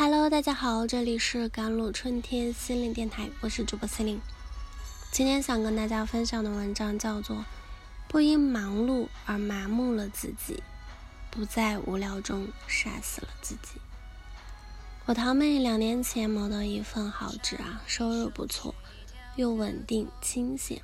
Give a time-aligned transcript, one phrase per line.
[0.00, 4.20] Hello，大家好，这里是甘露春天心灵电台，我是主播心灵。
[5.10, 7.36] 今天想跟大家分享的文章叫做
[8.06, 10.62] 《不因忙碌而麻木了自己，
[11.32, 13.70] 不在无聊中杀死了自己》。
[15.06, 18.76] 我堂妹两年前谋得一份好职啊，收入不错，
[19.34, 20.80] 又稳定清闲，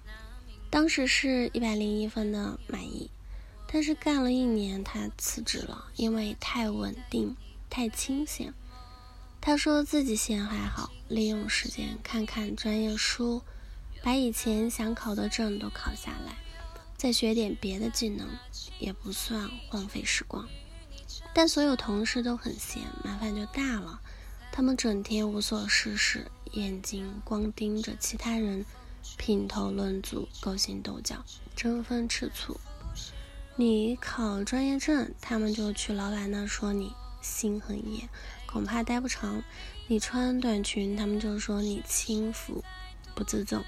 [0.71, 3.09] 当时是一百零一分的满意。
[3.69, 7.37] 但是干了一年，她辞职了，因为太稳定、
[7.71, 8.53] 太清闲。
[9.47, 13.43] 他说自己闲还好，利用时间看看专业书，
[14.03, 16.39] 把以前想考的证都考下来，
[16.97, 18.27] 再学点别的技能，
[18.79, 20.49] 也不算荒废时光。
[21.35, 24.01] 但所有同事都很闲，麻烦就大了。
[24.51, 28.65] 他们整天无所事事，眼睛光盯着其他人，
[29.19, 31.23] 品头论足，勾心斗角，
[31.55, 32.59] 争风吃醋。
[33.57, 36.95] 你考专业证，他们就去老板那说你
[37.25, 38.09] 心很野。
[38.47, 39.43] 恐怕待不长。
[39.89, 42.63] 你穿短裙，他们就说你轻浮
[43.17, 43.65] 不自重，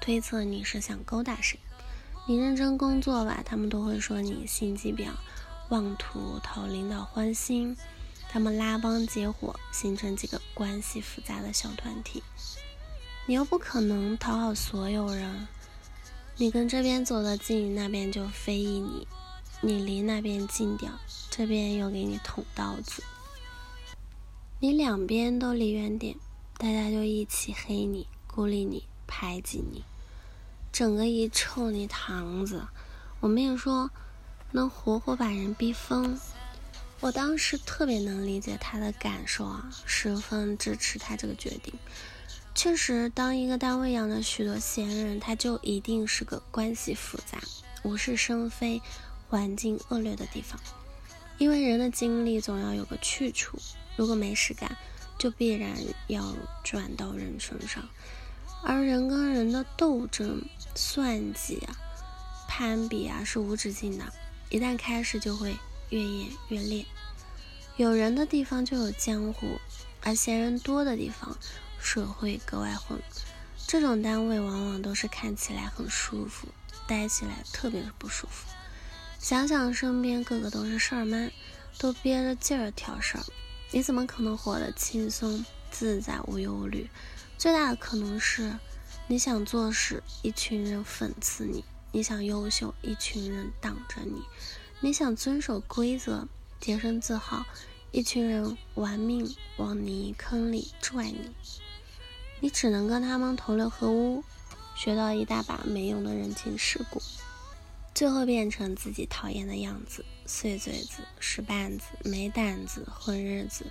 [0.00, 1.58] 推测你是想勾搭谁。
[2.26, 5.08] 你认真工作吧，他们都会说你心机婊，
[5.70, 7.76] 妄图讨领导欢心。
[8.28, 12.22] 他们拉帮结伙，形成几个关系复杂的小团体。
[13.26, 15.48] 你又不可能讨好所有人，
[16.36, 19.06] 你跟这边走得近，那边就非议你；
[19.64, 20.90] 你离那边近点，
[21.30, 23.00] 这边又给你捅刀子。
[24.58, 26.16] 你两边都离远点，
[26.58, 29.84] 大家就一起黑你、孤立你、排挤你，
[30.72, 32.66] 整个一臭泥塘子。
[33.20, 33.88] 我没有说
[34.50, 36.18] 能活活把人逼疯。
[36.98, 41.72] 我当时特别能理解他的感受啊，十分支持他这个决定。
[42.52, 47.38] 确实，当一个单位养着许多闲人，他就一定是个关系复杂、
[47.84, 48.82] 无事生非、
[49.32, 50.60] 环境恶劣的地方。
[51.38, 53.58] 因为人的精力总要有个去处。
[53.96, 54.76] 如果没事干，
[55.18, 55.74] 就必然
[56.06, 57.88] 要转到人身上，
[58.62, 61.74] 而人跟人的斗争、算计啊、
[62.46, 64.12] 攀比啊是无止境的，
[64.50, 65.56] 一旦开始就会
[65.88, 66.84] 越演越烈。
[67.78, 69.58] 有人的地方就有江湖，
[70.02, 71.38] 而闲人多的地方，
[71.80, 73.00] 社会格外混。
[73.66, 76.48] 这种单位往往都是看起来很舒服，
[76.86, 78.51] 待起来特别不舒服。
[79.22, 81.30] 想想身边个个都是事儿妈，
[81.78, 83.24] 都憋着劲儿挑事儿。
[83.70, 86.90] 你怎么可能活得轻松自在、无忧无虑？
[87.38, 88.58] 最大的可能是，
[89.06, 91.62] 你想做事，一群人讽刺你；
[91.92, 94.22] 你想优秀，一群人挡着你；
[94.80, 96.26] 你想遵守规则、
[96.60, 97.46] 洁身自好，
[97.92, 101.30] 一群人玩命往泥坑里拽你。
[102.40, 104.24] 你只能跟他们同流合污，
[104.74, 107.00] 学到一大把没用的人情世故。
[107.94, 113.66] 最后变成自己讨厌的样子，碎嘴子、使绊子、没胆子、混日子，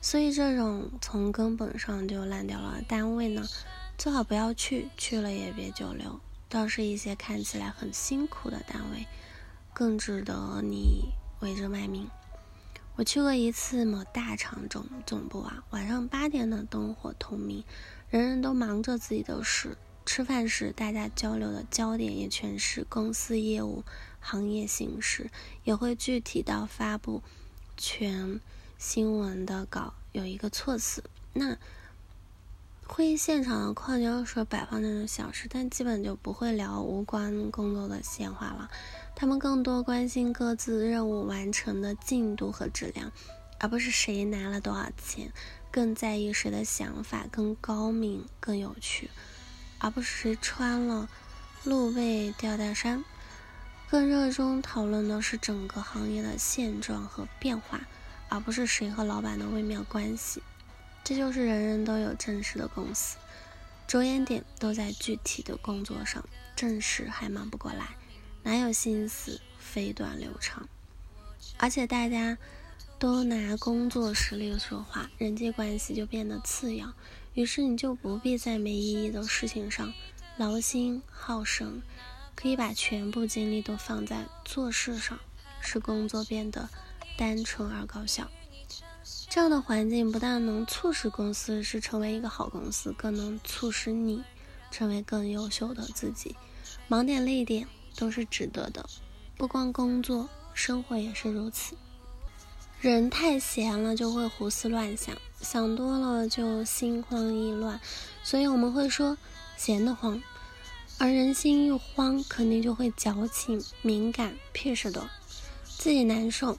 [0.00, 3.46] 所以这种从根本上就烂掉了单位呢，
[3.98, 6.20] 最好不要去，去了也别久留。
[6.48, 9.04] 倒是一些看起来很辛苦的单位，
[9.74, 12.08] 更值得你为之卖命。
[12.94, 17.64] 我去过一次某大厂总总部啊，晚上八点的灯火通明，
[18.08, 19.76] 人人都忙着自己的事。
[20.06, 23.82] 吃饭时，大家交流的焦点也全是公司业务、
[24.20, 25.28] 行业形势，
[25.64, 27.22] 也会具体到发布
[27.76, 28.40] 全
[28.78, 31.02] 新闻的稿有一个措辞。
[31.32, 31.58] 那
[32.86, 38.70] 会议现场的矿泉水摆放那种小事，但基本就不会聊无关工作的闲话了。
[39.16, 43.10] 他们更多关心各自任务完成的进度和质量，
[43.58, 45.32] 而不是谁拿了多少钱，
[45.72, 49.10] 更在意谁的想法更高明、更有趣。
[49.78, 51.08] 而不是谁穿了
[51.64, 53.04] 露背吊带衫，
[53.90, 57.80] 更热衷讨论的是整个行业的现状和变化，
[58.28, 60.42] 而不是谁和老板的微妙关系。
[61.04, 63.16] 这就是人人都有正事的公司，
[63.86, 66.24] 着眼点都在具体的工作上，
[66.56, 67.96] 正事还忙不过来，
[68.42, 70.68] 哪有心思飞短流长？
[71.58, 72.36] 而且大家
[72.98, 76.92] 都拿工作实力说话，人际关系就变得次要。
[77.36, 79.92] 于是你就不必在没意义的事情上
[80.38, 81.82] 劳心耗神，
[82.34, 85.18] 可以把全部精力都放在做事上，
[85.60, 86.70] 使工作变得
[87.18, 88.30] 单纯而高效。
[89.28, 94.24] 这样的环境不但能促使公司是成为一个好公司，更能促使你
[94.70, 96.34] 成为更优秀的自己。
[96.88, 98.88] 忙点累点都是值得的，
[99.36, 101.76] 不光工作，生活也是如此。
[102.78, 107.80] 人太闲了就会胡思乱想，想多了就心慌意乱，
[108.22, 109.16] 所以我们会说
[109.56, 110.22] 闲得慌。
[110.98, 115.08] 而人心一慌，肯定就会矫情、敏感、屁事多，
[115.64, 116.58] 自己难受，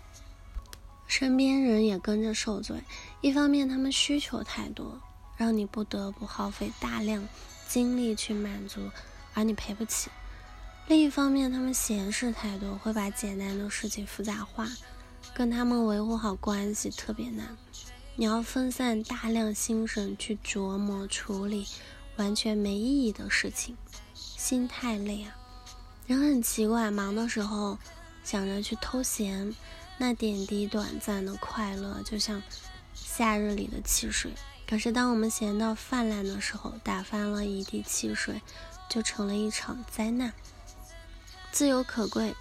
[1.08, 2.78] 身边人也跟着受罪。
[3.22, 5.00] 一方面他们需求太多，
[5.38, 7.28] 让你不得不耗费大量
[7.68, 8.82] 精力去满足，
[9.36, 10.10] 而你赔不起；
[10.88, 14.68] 另一方面他们闲事太多，会把简单的事情复杂化，
[15.38, 17.56] 跟他们维护好关系特别难。
[18.16, 21.68] 你要分散大量心神去琢磨处理
[22.16, 23.78] 完全没意义的事情，
[24.16, 25.38] 心太累啊！
[26.08, 27.78] 人很奇怪，忙的时候
[28.24, 29.54] 想着去偷闲，
[30.00, 32.42] 那点滴短暂的快乐就像
[32.96, 34.32] 夏日里的汽水；
[34.68, 38.42] 可是当我们闲到泛滥的时候，打翻了一地汽水，
[38.90, 40.34] 就成了一场灾难。
[41.52, 42.36] 自由可贵，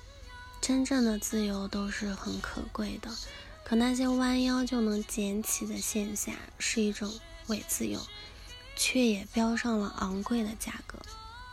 [0.61, 3.11] 真正的自由都是很可贵的。
[3.65, 7.13] 可那些弯腰就能捡起的线下是一种
[7.49, 8.01] 伪自由，
[8.77, 10.99] 却也标上了昂贵的价格。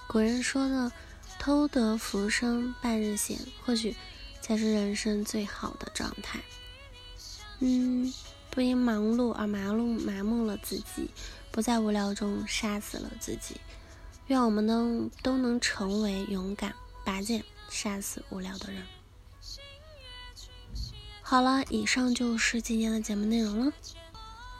[0.08, 0.92] 古人说的
[1.40, 3.96] “偷得浮生半日闲”，或许
[4.42, 6.40] 才是人生最好的状态。
[7.60, 8.14] 嗯，
[8.52, 11.10] 不因忙碌而麻木麻木了自己，
[11.52, 13.56] 不在无聊中杀死了自己。
[14.28, 18.84] 愿我们都都能成为勇敢拔剑杀死无聊的人。
[21.22, 23.74] 好了，以上就是今天的节目内容了。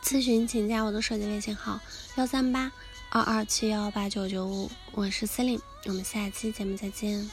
[0.02, 1.80] 咨询请加我的手机微信号：
[2.16, 2.72] 幺三八
[3.10, 7.30] 二二七幺八九九五，我是司令，我们下期节目再见。